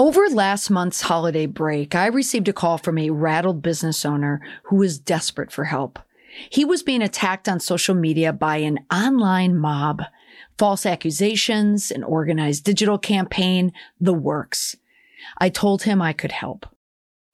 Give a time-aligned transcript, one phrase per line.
[0.00, 4.76] Over last month's holiday break, I received a call from a rattled business owner who
[4.76, 5.98] was desperate for help.
[6.48, 10.00] He was being attacked on social media by an online mob,
[10.56, 14.74] false accusations, an organized digital campaign, the works.
[15.36, 16.64] I told him I could help.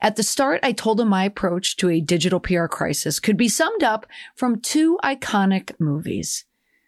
[0.01, 3.47] At the start, I told him my approach to a digital PR crisis could be
[3.47, 4.05] summed up
[4.35, 6.43] from two iconic movies.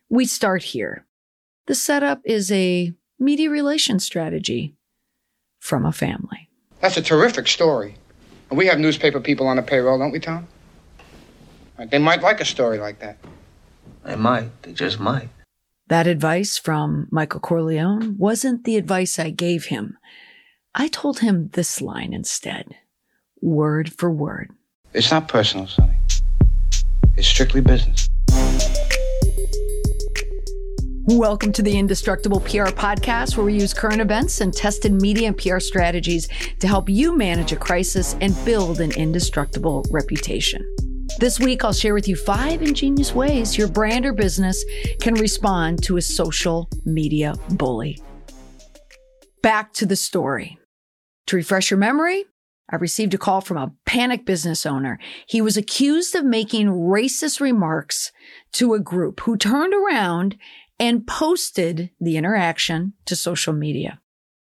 [0.09, 1.05] We start here.
[1.67, 4.75] The setup is a media relations strategy
[5.69, 6.49] from a family.
[6.81, 7.93] That's a terrific story.
[8.49, 10.47] And we have newspaper people on the payroll, don't we, Tom?
[11.91, 13.17] They might like a story like that.
[14.03, 14.49] They might.
[14.63, 15.29] They just might.
[15.87, 19.97] That advice from Michael Corleone wasn't the advice I gave him.
[20.73, 22.75] I told him this line instead,
[23.39, 24.51] word for word.
[24.93, 25.99] It's not personal, Sonny.
[27.15, 28.08] It's strictly business.
[31.11, 35.35] Welcome to the Indestructible PR podcast, where we use current events and tested media and
[35.35, 36.27] PR strategies
[36.59, 40.63] to help you manage a crisis and build an indestructible reputation.
[41.17, 44.63] This week, I'll share with you five ingenious ways your brand or business
[45.01, 47.99] can respond to a social media bully.
[49.41, 50.59] Back to the story.
[51.25, 52.25] To refresh your memory,
[52.69, 54.99] I received a call from a panic business owner.
[55.25, 58.11] He was accused of making racist remarks
[58.53, 60.37] to a group who turned around
[60.79, 63.99] and posted the interaction to social media.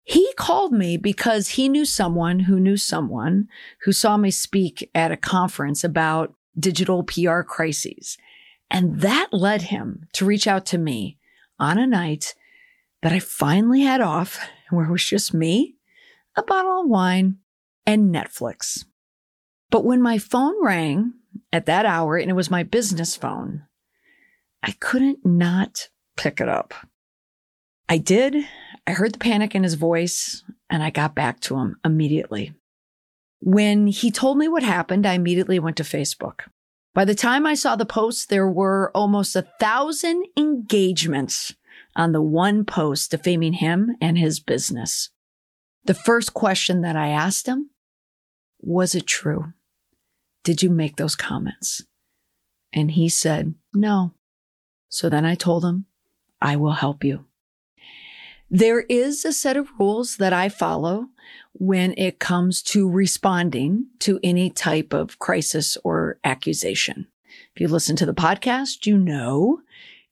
[0.02, 3.48] He called me because he knew someone who knew someone
[3.82, 8.18] who saw me speak at a conference about digital PR crises.
[8.70, 11.18] And that led him to reach out to me
[11.58, 12.34] on a night
[13.02, 14.38] that I finally had off
[14.70, 15.76] where it was just me,
[16.36, 17.38] a bottle of wine,
[17.86, 18.84] and Netflix.
[19.70, 21.14] But when my phone rang
[21.52, 23.62] at that hour, and it was my business phone,
[24.62, 26.74] I couldn't not pick it up.
[27.88, 28.36] I did.
[28.86, 32.54] I heard the panic in his voice and I got back to him immediately.
[33.40, 36.40] When he told me what happened, I immediately went to Facebook.
[36.94, 41.54] By the time I saw the post, there were almost a thousand engagements
[41.96, 45.10] on the one post defaming him and his business.
[45.84, 47.70] The first question that I asked him
[48.60, 49.52] was it true?
[50.42, 51.82] Did you make those comments?
[52.72, 54.14] And he said, no.
[54.88, 55.86] So then I told him,
[56.40, 57.24] I will help you.
[58.50, 61.08] There is a set of rules that I follow
[61.52, 67.06] when it comes to responding to any type of crisis or accusation.
[67.54, 69.60] If you listen to the podcast, you know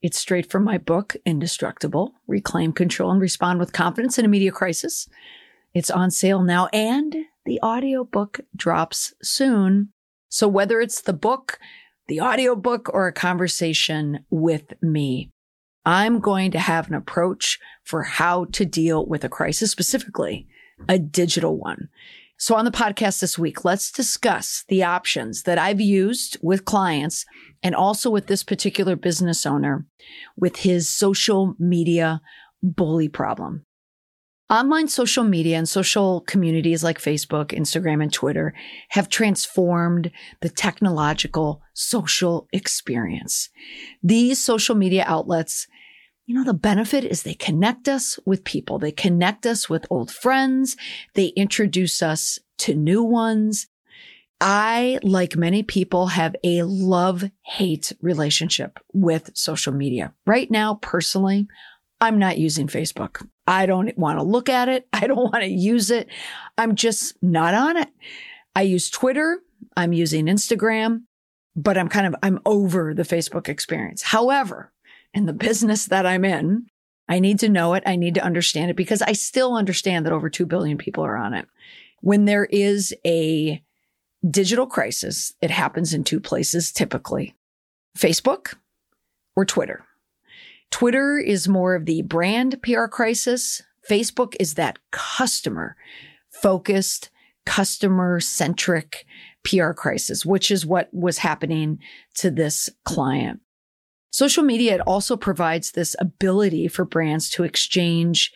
[0.01, 4.51] it's straight from my book, Indestructible Reclaim Control and Respond with Confidence in a Media
[4.51, 5.07] Crisis.
[5.73, 9.89] It's on sale now and the audiobook drops soon.
[10.27, 11.59] So whether it's the book,
[12.07, 15.31] the audiobook, or a conversation with me,
[15.85, 20.47] I'm going to have an approach for how to deal with a crisis, specifically
[20.87, 21.89] a digital one.
[22.37, 27.25] So on the podcast this week, let's discuss the options that I've used with clients
[27.61, 29.85] and also with this particular business owner
[30.35, 32.21] with his social media
[32.61, 33.65] bully problem.
[34.49, 38.53] Online social media and social communities like Facebook, Instagram, and Twitter
[38.89, 40.11] have transformed
[40.41, 43.49] the technological social experience.
[44.03, 45.67] These social media outlets
[46.25, 48.79] you know, the benefit is they connect us with people.
[48.79, 50.77] They connect us with old friends.
[51.15, 53.67] They introduce us to new ones.
[54.39, 60.13] I, like many people, have a love hate relationship with social media.
[60.25, 61.47] Right now, personally,
[61.99, 63.27] I'm not using Facebook.
[63.45, 64.87] I don't want to look at it.
[64.93, 66.09] I don't want to use it.
[66.57, 67.89] I'm just not on it.
[68.55, 69.39] I use Twitter.
[69.75, 71.03] I'm using Instagram,
[71.55, 74.03] but I'm kind of, I'm over the Facebook experience.
[74.03, 74.73] However,
[75.13, 76.67] in the business that I'm in.
[77.07, 77.83] I need to know it.
[77.85, 81.17] I need to understand it because I still understand that over 2 billion people are
[81.17, 81.47] on it.
[82.01, 83.61] When there is a
[84.29, 87.35] digital crisis, it happens in two places typically
[87.97, 88.55] Facebook
[89.35, 89.85] or Twitter.
[90.73, 93.61] Twitter is more of the brand PR crisis.
[93.87, 95.75] Facebook is that customer
[96.31, 97.11] focused,
[97.45, 99.05] customer centric
[99.43, 101.77] PR crisis, which is what was happening
[102.15, 103.39] to this client.
[104.09, 108.33] Social media, it also provides this ability for brands to exchange,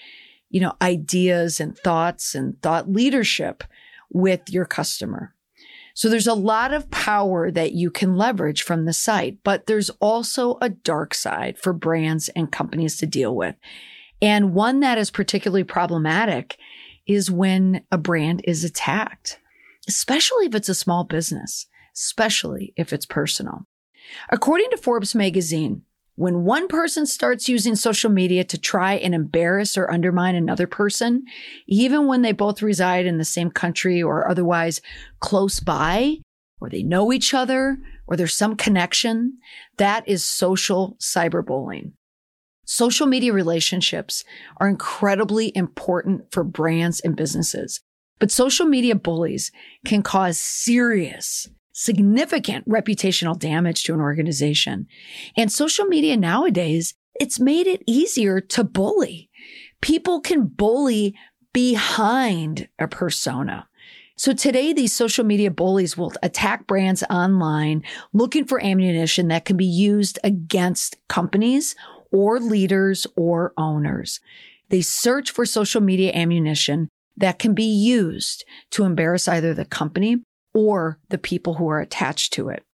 [0.51, 3.63] you know, ideas and thoughts and thought leadership
[4.12, 5.33] with your customer.
[5.97, 9.89] So there's a lot of power that you can leverage from the site, but there's
[9.99, 13.55] also a dark side for brands and companies to deal with.
[14.21, 16.59] And one that is particularly problematic
[17.07, 19.39] is when a brand is attacked,
[19.88, 21.65] especially if it's a small business,
[21.95, 23.65] especially if it's personal.
[24.29, 25.81] According to Forbes magazine,
[26.18, 31.25] When one person starts using social media to try and embarrass or undermine another person,
[31.68, 34.81] even when they both reside in the same country or otherwise
[35.19, 36.18] close by,
[36.60, 37.78] or they know each other,
[38.08, 39.38] or there's some connection,
[39.78, 41.92] that is social cyberbullying.
[42.66, 44.24] Social media relationships
[44.60, 47.80] are incredibly important for brands and businesses,
[48.18, 49.52] but social media bullies
[49.86, 54.88] can cause serious significant reputational damage to an organization.
[55.38, 59.29] And social media nowadays, it's made it easier to bully.
[59.79, 61.15] People can bully
[61.53, 63.68] behind a persona.
[64.15, 69.56] So today, these social media bullies will attack brands online looking for ammunition that can
[69.56, 71.75] be used against companies
[72.12, 74.19] or leaders or owners.
[74.69, 80.23] They search for social media ammunition that can be used to embarrass either the company
[80.57, 82.65] or the people who are attached to it.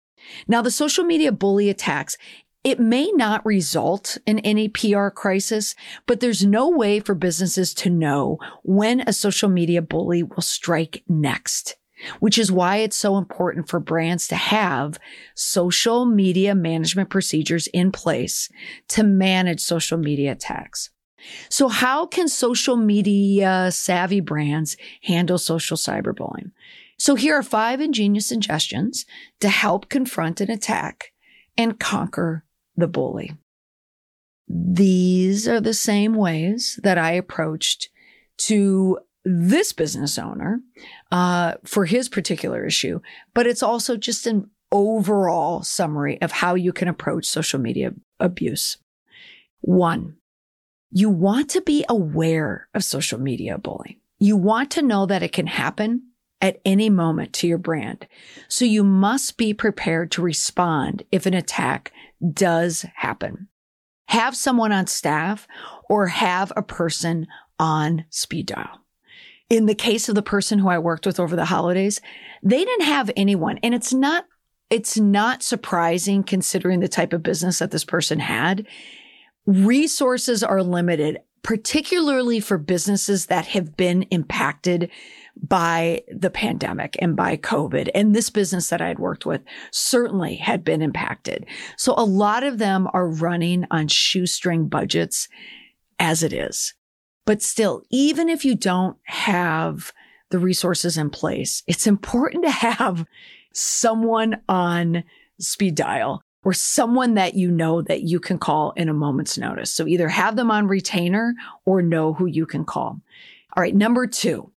[0.48, 2.16] Now, the social media bully attacks,
[2.64, 5.76] it may not result in any PR crisis,
[6.08, 11.04] but there's no way for businesses to know when a social media bully will strike
[11.10, 11.76] next,
[12.22, 14.98] which is why it's so important for brands to have
[15.36, 18.50] social media management procedures in place
[18.88, 20.90] to manage social media attacks.
[21.50, 26.52] So how can social media savvy brands handle social cyberbullying?
[27.04, 29.06] So here are five ingenious suggestions
[29.42, 31.12] to help confront an attack
[31.58, 32.46] and conquer
[32.78, 33.36] the bully.
[34.48, 37.90] These are the same ways that I approached
[38.48, 40.62] to this business owner
[41.12, 43.02] uh, for his particular issue,
[43.34, 47.92] but it's also just an overall summary of how you can approach social media
[48.22, 48.78] abuse.
[49.60, 50.16] One,
[50.90, 54.00] you want to be aware of social media bullying.
[54.20, 56.04] You want to know that it can happen
[56.44, 58.06] at any moment to your brand.
[58.50, 61.94] So you must be prepared to respond if an attack
[62.34, 63.48] does happen.
[64.10, 65.48] Have someone on staff
[65.90, 68.82] or have a person on speed dial.
[69.50, 72.02] In the case of the person who I worked with over the holidays,
[72.44, 73.58] they didn't have anyone.
[73.64, 74.26] And it's not,
[74.70, 78.68] it's not surprising considering the type of business that this person had.
[79.46, 84.92] Resources are limited, particularly for businesses that have been impacted
[85.42, 87.90] by the pandemic and by COVID.
[87.96, 89.42] And this business that I had worked with
[89.72, 91.46] certainly had been impacted.
[91.78, 95.28] So a lot of them are running on shoestring budgets
[96.00, 96.74] as it is.
[97.26, 99.92] But still, even if you don't have
[100.30, 103.06] the resources in place, it's important to have
[103.54, 105.04] someone on
[105.40, 109.72] speed dial or someone that you know that you can call in a moment's notice.
[109.72, 111.34] So either have them on retainer
[111.66, 113.00] or know who you can call.
[113.56, 113.76] All right.
[113.76, 114.52] Number two,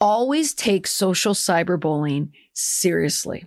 [0.00, 3.46] always take social cyberbullying seriously.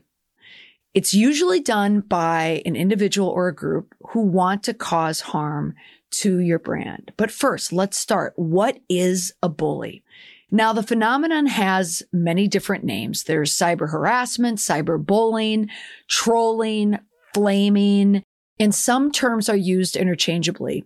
[0.94, 5.76] It's usually done by an individual or a group who want to cause harm
[6.12, 7.14] to your brand.
[7.18, 8.34] But first, let's start.
[8.36, 10.04] What is a bully?
[10.52, 13.24] Now, the phenomenon has many different names.
[13.24, 15.70] There's cyber harassment, cyber bullying,
[16.08, 16.98] trolling,
[17.36, 18.24] flaming,
[18.60, 20.86] and some terms are used interchangeably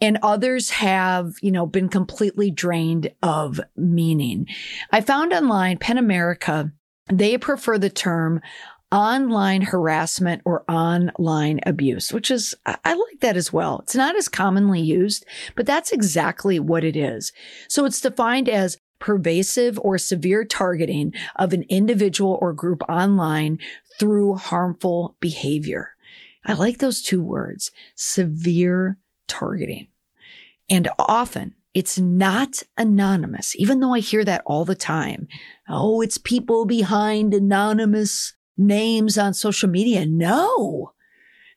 [0.00, 4.46] and others have, you know, been completely drained of meaning.
[4.92, 6.72] I found online PEN America,
[7.10, 8.40] they prefer the term
[8.92, 13.80] online harassment or online abuse, which is, I like that as well.
[13.80, 15.24] It's not as commonly used,
[15.56, 17.32] but that's exactly what it is.
[17.68, 23.58] So it's defined as pervasive or severe targeting of an individual or group online
[23.98, 25.90] through harmful behavior.
[26.44, 29.88] I like those two words, severe targeting.
[30.68, 35.28] And often it's not anonymous, even though I hear that all the time.
[35.68, 40.06] Oh, it's people behind anonymous names on social media.
[40.06, 40.92] No,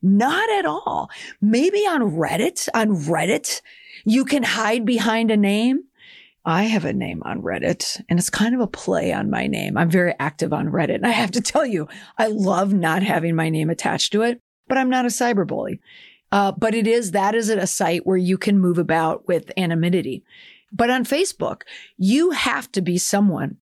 [0.01, 1.09] not at all.
[1.41, 3.61] Maybe on Reddit, on Reddit,
[4.05, 5.83] you can hide behind a name.
[6.45, 9.77] I have a name on Reddit and it's kind of a play on my name.
[9.77, 10.95] I'm very active on Reddit.
[10.95, 14.41] And I have to tell you, I love not having my name attached to it,
[14.67, 15.79] but I'm not a cyberbully.
[16.31, 20.23] Uh, but it is, that is a site where you can move about with anonymity.
[20.71, 21.63] But on Facebook,
[21.97, 23.57] you have to be someone.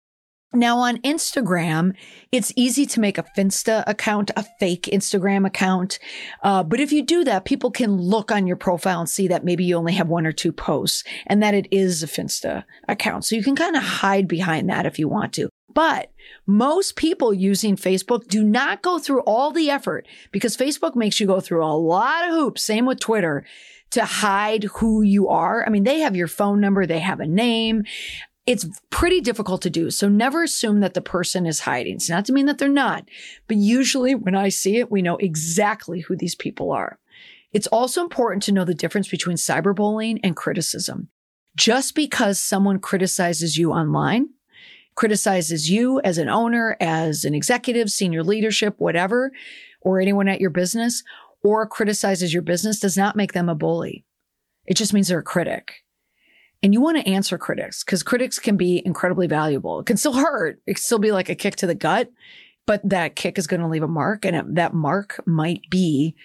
[0.55, 1.95] Now on Instagram,
[2.31, 5.99] it's easy to make a Finsta account, a fake Instagram account.
[6.43, 9.43] Uh, but if you do that, people can look on your profile and see that
[9.43, 13.25] maybe you only have one or two posts and that it is a Finsta account.
[13.25, 15.49] So you can kind of hide behind that if you want to.
[15.75, 16.11] But
[16.47, 21.27] most people using Facebook do not go through all the effort because Facebook makes you
[21.27, 22.63] go through a lot of hoops.
[22.63, 23.45] Same with Twitter
[23.91, 25.65] to hide who you are.
[25.65, 27.83] I mean, they have your phone number, they have a name.
[28.45, 29.91] It's pretty difficult to do.
[29.91, 31.95] So never assume that the person is hiding.
[31.95, 33.09] It's not to mean that they're not,
[33.47, 36.99] but usually when I see it, we know exactly who these people are.
[37.51, 41.09] It's also important to know the difference between cyberbullying and criticism.
[41.55, 44.29] Just because someone criticizes you online,
[44.95, 49.31] criticizes you as an owner, as an executive, senior leadership, whatever,
[49.81, 51.03] or anyone at your business,
[51.43, 54.05] or criticizes your business does not make them a bully.
[54.65, 55.83] It just means they're a critic.
[56.63, 59.79] And you want to answer critics because critics can be incredibly valuable.
[59.79, 60.59] It can still hurt.
[60.65, 62.09] It can still be like a kick to the gut,
[62.65, 66.15] but that kick is going to leave a mark and it, that mark might be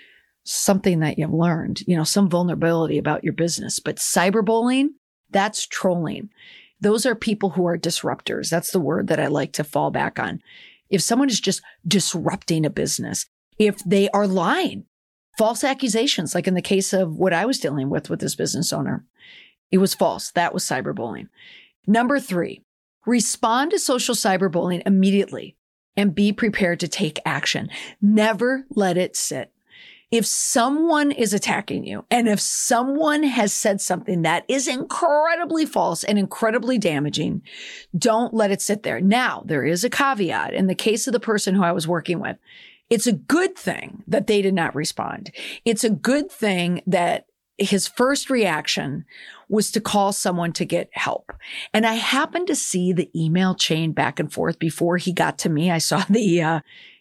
[0.45, 3.79] something that you've learned, you know, some vulnerability about your business.
[3.79, 4.89] But cyberbullying,
[5.31, 6.31] that's trolling.
[6.81, 8.49] Those are people who are disruptors.
[8.49, 10.43] That's the word that I like to fall back on.
[10.89, 13.27] If someone is just disrupting a business,
[13.59, 14.87] if they are lying,
[15.39, 18.73] false accusations, like in the case of what I was dealing with with this business
[18.73, 19.05] owner,
[19.71, 20.31] it was false.
[20.33, 21.29] That was cyberbullying.
[21.87, 22.63] Number three,
[23.07, 25.57] respond to social cyberbullying immediately
[25.97, 27.69] and be prepared to take action.
[28.01, 29.53] Never let it sit.
[30.11, 36.03] If someone is attacking you and if someone has said something that is incredibly false
[36.03, 37.43] and incredibly damaging,
[37.97, 39.01] don't let it sit there.
[39.01, 42.19] Now, there is a caveat in the case of the person who I was working
[42.19, 42.37] with.
[42.89, 45.31] It's a good thing that they did not respond.
[45.65, 47.27] It's a good thing that
[47.57, 49.05] his first reaction
[49.49, 51.33] was to call someone to get help.
[51.75, 55.49] And I happened to see the email chain back and forth before he got to
[55.49, 55.71] me.
[55.71, 56.61] I saw the, uh,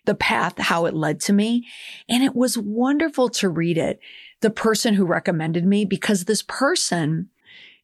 [0.09, 1.67] the path, how it led to me.
[2.09, 3.99] And it was wonderful to read it.
[4.41, 7.29] The person who recommended me because this person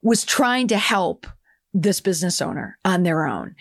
[0.01, 1.27] was trying to help
[1.71, 3.55] this business owner on their own.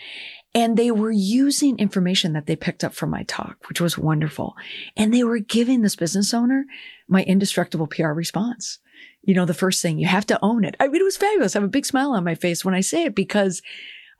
[0.55, 4.55] And they were using information that they picked up from my talk, which was wonderful.
[4.97, 6.65] And they were giving this business owner
[7.07, 8.79] my indestructible PR response
[9.25, 10.75] you know, the first thing you have to own it.
[10.79, 11.55] I mean, it was fabulous.
[11.55, 13.61] I have a big smile on my face when I say it because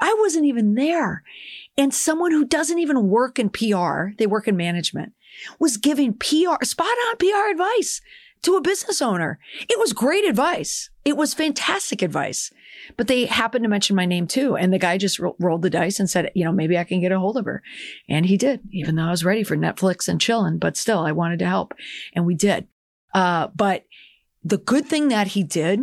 [0.01, 1.23] I wasn't even there.
[1.77, 5.13] And someone who doesn't even work in PR, they work in management,
[5.60, 8.01] was giving PR, spot on PR advice
[8.44, 9.39] to a business owner.
[9.70, 10.89] It was great advice.
[11.03, 12.51] It was fantastic advice.
[12.96, 14.55] But they happened to mention my name too.
[14.55, 17.01] And the guy just ro- rolled the dice and said, you know, maybe I can
[17.01, 17.62] get a hold of her.
[18.08, 21.12] And he did, even though I was ready for Netflix and chilling, but still I
[21.12, 21.74] wanted to help.
[22.13, 22.67] And we did.
[23.13, 23.86] Uh, but
[24.44, 25.79] the good thing that he did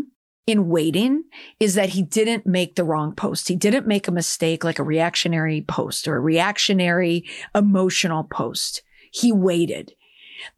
[0.46, 1.24] in waiting
[1.60, 3.48] is that he didn't make the wrong post.
[3.48, 8.82] He didn't make a mistake like a reactionary post or a reactionary emotional post.
[9.12, 9.94] He waited.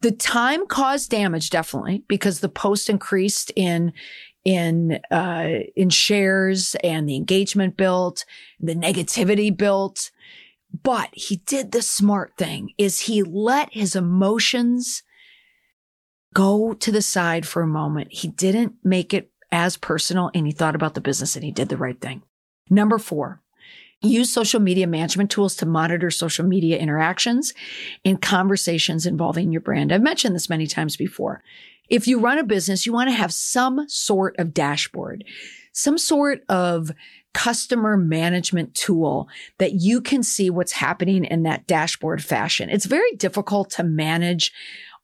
[0.01, 3.93] The time caused damage definitely because the post increased in
[4.43, 8.25] in uh, in shares and the engagement built,
[8.59, 10.11] the negativity built.
[10.83, 15.03] But he did the smart thing is he let his emotions
[16.33, 18.09] go to the side for a moment.
[18.11, 21.69] He didn't make it as personal and he thought about the business and he did
[21.69, 22.21] the right thing.
[22.69, 23.41] Number four,
[24.01, 27.53] use social media management tools to monitor social media interactions
[28.03, 29.93] and conversations involving your brand.
[29.93, 31.41] I've mentioned this many times before.
[31.89, 35.23] If you run a business, you want to have some sort of dashboard,
[35.71, 36.91] some sort of
[37.33, 42.69] customer management tool that you can see what's happening in that dashboard fashion.
[42.69, 44.51] It's very difficult to manage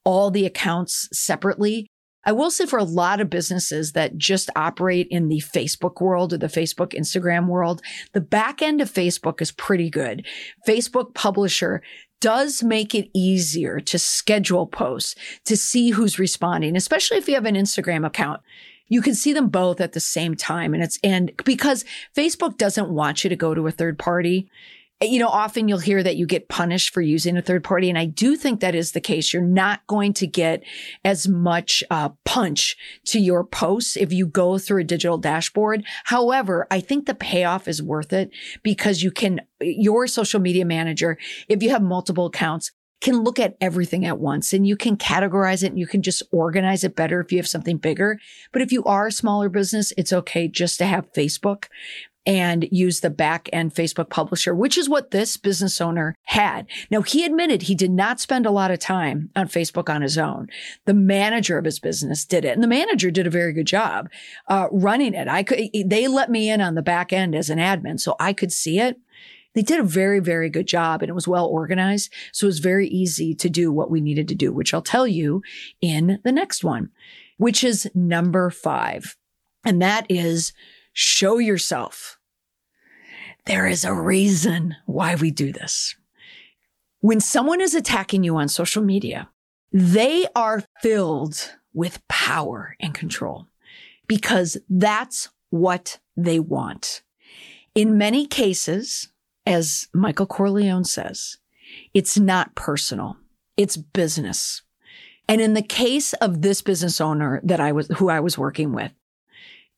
[0.04, 1.88] all the accounts separately.
[2.24, 6.32] I will say for a lot of businesses that just operate in the Facebook world
[6.32, 10.26] or the Facebook Instagram world, the back end of Facebook is pretty good.
[10.66, 11.82] Facebook publisher
[12.20, 17.46] does make it easier to schedule posts, to see who's responding, especially if you have
[17.46, 18.40] an Instagram account
[18.92, 20.74] you can see them both at the same time.
[20.74, 21.82] And it's, and because
[22.14, 24.50] Facebook doesn't want you to go to a third party,
[25.02, 27.88] you know, often you'll hear that you get punished for using a third party.
[27.88, 29.32] And I do think that is the case.
[29.32, 30.62] You're not going to get
[31.04, 35.84] as much uh, punch to your posts if you go through a digital dashboard.
[36.04, 38.30] However, I think the payoff is worth it
[38.62, 41.18] because you can, your social media manager,
[41.48, 42.70] if you have multiple accounts,
[43.02, 46.22] can look at everything at once and you can categorize it and you can just
[46.30, 48.18] organize it better if you have something bigger.
[48.52, 51.64] But if you are a smaller business, it's okay just to have Facebook
[52.24, 56.66] and use the back end Facebook publisher, which is what this business owner had.
[56.90, 60.16] Now he admitted he did not spend a lot of time on Facebook on his
[60.16, 60.48] own.
[60.84, 64.08] The manager of his business did it and the manager did a very good job,
[64.48, 65.26] uh, running it.
[65.26, 68.32] I could, they let me in on the back end as an admin so I
[68.32, 68.98] could see it.
[69.54, 72.12] They did a very, very good job and it was well organized.
[72.32, 75.06] So it was very easy to do what we needed to do, which I'll tell
[75.06, 75.42] you
[75.80, 76.90] in the next one,
[77.36, 79.16] which is number five.
[79.64, 80.52] And that is
[80.92, 82.18] Show yourself.
[83.46, 85.96] There is a reason why we do this.
[87.00, 89.28] When someone is attacking you on social media,
[89.72, 93.46] they are filled with power and control
[94.06, 97.02] because that's what they want.
[97.74, 99.08] In many cases,
[99.46, 101.38] as Michael Corleone says,
[101.94, 103.16] it's not personal.
[103.56, 104.62] It's business.
[105.28, 108.72] And in the case of this business owner that I was, who I was working
[108.72, 108.92] with,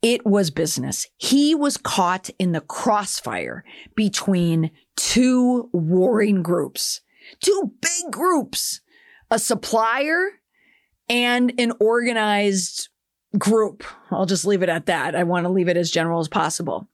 [0.04, 1.08] it was business.
[1.16, 3.64] He was caught in the crossfire
[3.96, 7.00] between two warring groups,
[7.40, 8.82] two big groups,
[9.30, 10.28] a supplier
[11.08, 12.90] and an organized
[13.38, 13.82] group.
[14.10, 15.16] I'll just leave it at that.
[15.16, 16.86] I want to leave it as general as possible.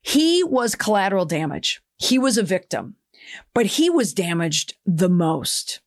[0.00, 1.82] He was collateral damage.
[1.98, 2.96] He was a victim,
[3.52, 5.80] but he was damaged the most.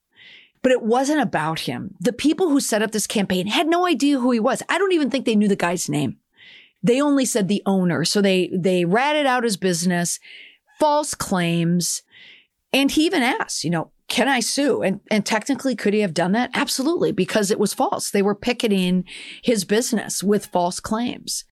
[0.62, 1.96] But it wasn't about him.
[2.00, 4.62] The people who set up this campaign had no idea who he was.
[4.70, 6.18] I don't even think they knew the guy's name.
[6.84, 8.06] They only said the owner.
[8.06, 10.20] So they, they ratted out his business,
[10.80, 12.04] false claims.
[12.74, 14.82] And he even asked, you know, can I sue?
[14.82, 16.52] And, and technically, could he have done that?
[16.54, 18.10] Absolutely, because it was false.
[18.10, 19.04] They were picketing
[19.42, 21.44] his business with false claims.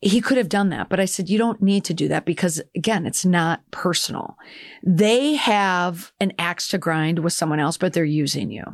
[0.00, 2.60] He could have done that, but I said, you don't need to do that because
[2.76, 4.36] again, it's not personal.
[4.82, 8.64] They have an axe to grind with someone else, but they're using you.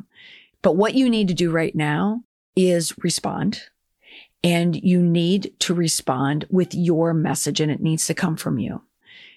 [0.60, 2.24] But what you need to do right now
[2.56, 3.62] is respond
[4.42, 8.82] and you need to respond with your message and it needs to come from you.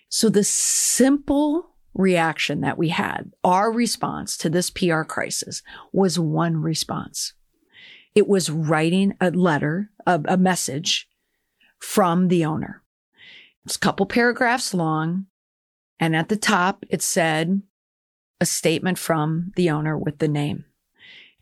[0.09, 6.57] So the simple reaction that we had, our response to this PR crisis was one
[6.57, 7.33] response.
[8.15, 11.07] It was writing a letter, a, a message
[11.79, 12.83] from the owner.
[13.65, 15.25] It's a couple paragraphs long.
[15.99, 17.61] And at the top, it said
[18.39, 20.65] a statement from the owner with the name.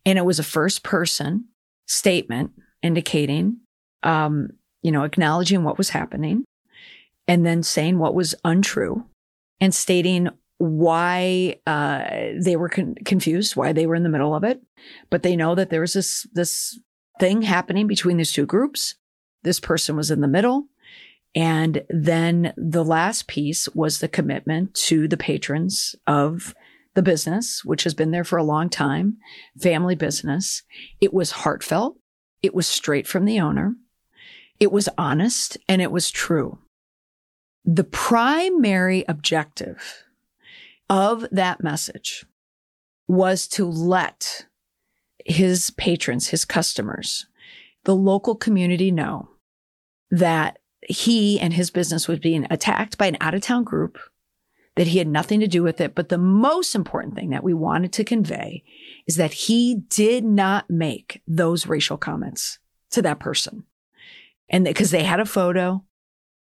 [0.05, 1.45] And it was a first person
[1.85, 2.51] statement
[2.83, 3.57] indicating,
[4.03, 4.49] um,
[4.81, 6.43] you know, acknowledging what was happening
[7.27, 9.05] and then saying what was untrue
[9.59, 12.03] and stating why uh,
[12.39, 14.61] they were con- confused, why they were in the middle of it.
[15.09, 16.79] But they know that there was this, this
[17.19, 18.95] thing happening between these two groups.
[19.43, 20.65] This person was in the middle.
[21.33, 26.53] And then the last piece was the commitment to the patrons of
[26.93, 29.17] the business, which has been there for a long time,
[29.59, 30.63] family business.
[30.99, 31.97] It was heartfelt.
[32.41, 33.75] It was straight from the owner.
[34.59, 36.59] It was honest and it was true.
[37.63, 40.03] The primary objective
[40.89, 42.25] of that message
[43.07, 44.45] was to let
[45.25, 47.27] his patrons, his customers,
[47.83, 49.29] the local community know
[50.09, 53.99] that he and his business was being attacked by an out of town group,
[54.75, 55.95] that he had nothing to do with it.
[55.95, 58.63] But the most important thing that we wanted to convey
[59.07, 62.59] is that he did not make those racial comments
[62.91, 63.63] to that person.
[64.49, 65.83] And because they had a photo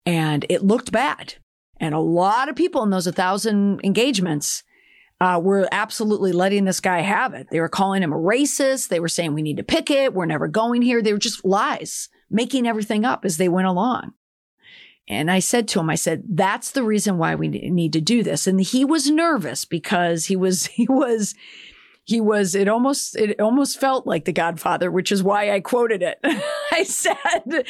[0.07, 1.35] and it looked bad.
[1.81, 4.63] And a lot of people in those 1,000 engagements
[5.21, 7.49] uh, were absolutely letting this guy have it.
[7.51, 8.89] They were calling him a racist.
[8.89, 10.15] They were saying, we need to pick it.
[10.15, 11.03] We're never going here.
[11.03, 14.13] They were just lies, making everything up as they went along.
[15.07, 18.23] And I said to him, I said, that's the reason why we need to do
[18.23, 18.47] this.
[18.47, 21.35] And he was nervous because he was, he was,
[22.07, 26.03] he was it almost it almost felt like the godfather which is why i quoted
[26.03, 26.19] it.
[26.73, 27.67] I said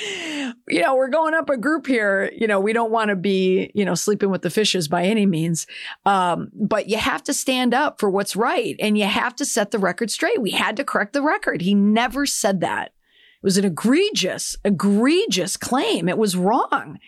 [0.68, 2.32] you know we're going up a group here.
[2.36, 5.26] You know we don't want to be you know sleeping with the fishes by any
[5.26, 5.66] means.
[6.04, 9.70] Um, but you have to stand up for what's right and you have to set
[9.70, 10.42] the record straight.
[10.42, 11.60] We had to correct the record.
[11.60, 12.86] He never said that.
[12.88, 16.08] It was an egregious egregious claim.
[16.08, 16.98] It was wrong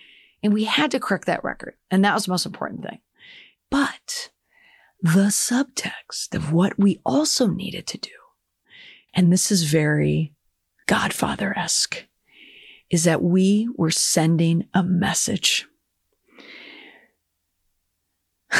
[0.46, 3.00] and we had to correct that record and that was the most important thing
[3.70, 4.30] but
[5.02, 8.10] the subtext of what we also needed to do.
[9.14, 10.32] And this is very
[10.86, 12.06] Godfather esque
[12.90, 15.66] is that we were sending a message.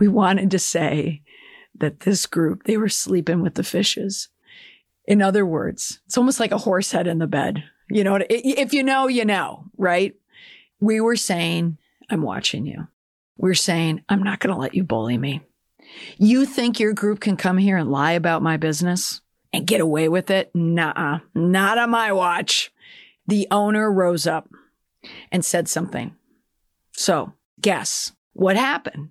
[0.00, 1.22] we wanted to say
[1.78, 4.28] that this group, they were sleeping with the fishes.
[5.04, 7.62] In other words, it's almost like a horse head in the bed.
[7.88, 10.14] You know, if you know, you know, right?
[10.80, 11.78] We were saying,
[12.10, 12.88] I'm watching you.
[13.36, 15.42] We're saying, I'm not going to let you bully me.
[16.18, 19.20] You think your group can come here and lie about my business
[19.52, 20.50] and get away with it?
[20.54, 22.72] Nah, not on my watch.
[23.26, 24.48] The owner rose up
[25.30, 26.14] and said something.
[26.92, 29.10] So guess what happened?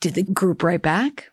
[0.00, 1.30] Did the group write back?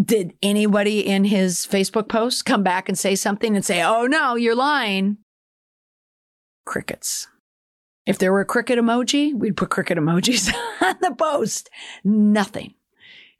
[0.00, 4.34] Did anybody in his Facebook post come back and say something and say, Oh no,
[4.34, 5.18] you're lying?
[6.64, 7.28] Crickets.
[8.06, 11.70] If there were a cricket emoji, we'd put cricket emojis on the post.
[12.04, 12.74] Nothing.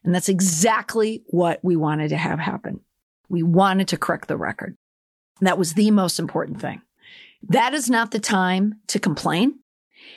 [0.05, 2.81] And that's exactly what we wanted to have happen.
[3.29, 4.77] We wanted to correct the record.
[5.40, 6.83] that was the most important thing.
[7.48, 9.59] That is not the time to complain.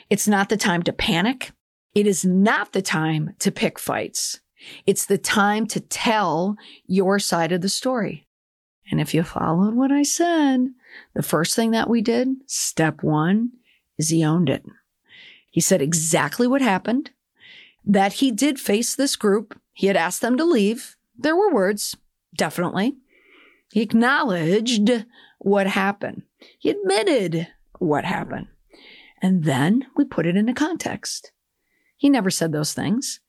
[0.08, 1.52] It's not the time to panic.
[1.94, 4.40] It is not the time to pick fights.
[4.86, 6.56] It's the time to tell
[6.86, 8.26] your side of the story.
[8.90, 10.68] And if you followed what I said,
[11.14, 13.50] the first thing that we did, step one,
[13.98, 14.64] is he owned it.
[15.50, 17.10] He said exactly what happened,
[17.84, 19.58] that he did face this group.
[19.72, 20.96] He had asked them to leave.
[21.16, 21.96] There were words,
[22.36, 22.96] definitely.
[23.72, 25.04] He acknowledged
[25.38, 26.22] what happened.
[26.58, 28.48] He admitted what happened.
[29.20, 31.32] And then we put it into context.
[31.96, 33.20] He never said those things.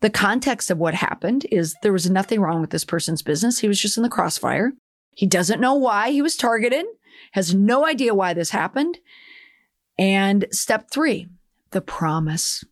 [0.00, 3.60] The context of what happened is there was nothing wrong with this person's business.
[3.60, 4.72] He was just in the crossfire.
[5.14, 6.86] He doesn't know why he was targeted,
[7.32, 8.98] has no idea why this happened.
[9.98, 11.28] And step three,
[11.70, 12.64] the promise.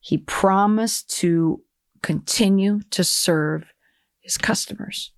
[0.00, 1.62] He promised to
[2.02, 3.64] continue to serve
[4.20, 5.12] his customers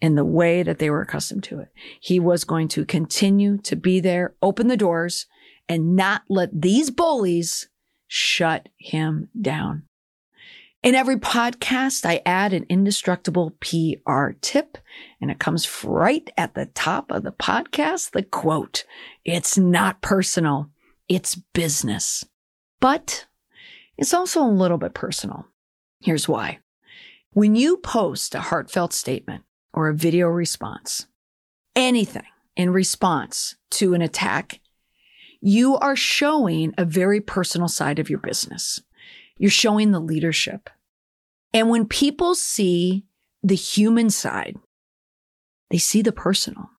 [0.00, 1.68] in the way that they were accustomed to it.
[2.00, 5.26] He was going to continue to be there, open the doors,
[5.68, 7.68] and not let these bullies
[8.06, 9.82] shut him down.
[10.82, 14.78] In every podcast, I add an indestructible PR tip,
[15.20, 18.12] and it comes right at the top of the podcast.
[18.12, 18.84] The quote,
[19.24, 20.70] it's not personal.
[21.08, 22.24] It's business,
[22.80, 23.26] but
[23.96, 25.46] it's also a little bit personal.
[26.00, 26.58] Here's why.
[27.32, 31.06] When you post a heartfelt statement or a video response,
[31.74, 34.60] anything in response to an attack,
[35.40, 38.80] you are showing a very personal side of your business.
[39.36, 40.68] You're showing the leadership.
[41.54, 43.04] And when people see
[43.42, 44.56] the human side,
[45.70, 46.70] they see the personal.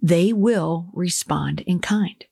[0.00, 2.24] They will respond in kind.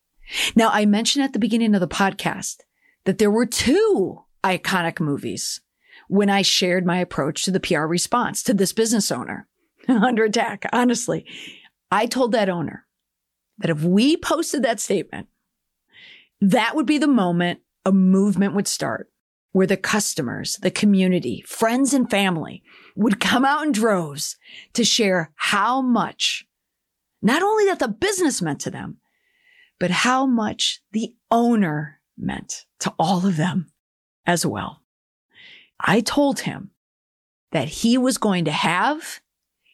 [0.54, 2.58] Now, I mentioned at the beginning of the podcast
[3.04, 5.60] that there were two iconic movies
[6.08, 9.48] when I shared my approach to the PR response to this business owner
[9.88, 10.66] under attack.
[10.72, 11.26] Honestly,
[11.90, 12.86] I told that owner
[13.58, 15.28] that if we posted that statement,
[16.40, 19.10] that would be the moment a movement would start
[19.52, 22.62] where the customers, the community, friends and family
[22.96, 24.36] would come out in droves
[24.72, 26.46] to share how much,
[27.20, 28.96] not only that the business meant to them,
[29.82, 33.66] but how much the owner meant to all of them
[34.24, 34.80] as well.
[35.80, 36.70] I told him
[37.50, 39.20] that he was going to have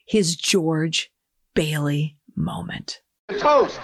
[0.07, 1.11] his George
[1.53, 3.01] Bailey moment.
[3.27, 3.79] A Toast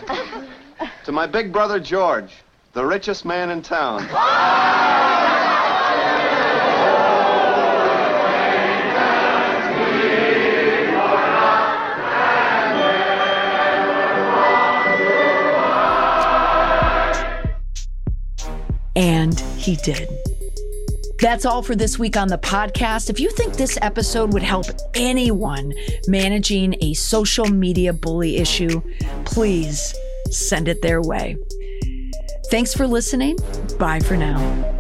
[1.04, 2.32] to my big brother George,
[2.74, 4.02] the richest man in town.
[19.66, 20.08] he did.
[21.20, 23.10] That's all for this week on the podcast.
[23.10, 25.74] If you think this episode would help anyone
[26.08, 28.82] managing a social media bully issue,
[29.24, 29.96] please
[30.30, 31.38] send it their way.
[32.52, 33.38] Thanks for listening.
[33.80, 34.75] Bye for now.